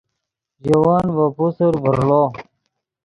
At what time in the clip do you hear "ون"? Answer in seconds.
0.83-1.05